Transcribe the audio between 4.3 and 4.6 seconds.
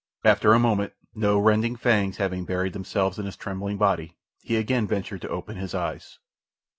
he